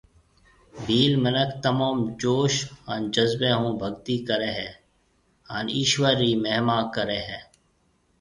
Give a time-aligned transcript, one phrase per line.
[0.85, 2.53] ڀيل منک تموم جوش
[2.85, 4.69] هان جذبيَ هون ڀگتِي ڪري هي
[5.51, 7.39] هان ايشور رِي مهما ڪريَ هيَ